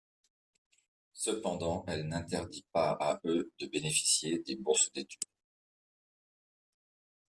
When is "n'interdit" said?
2.07-2.65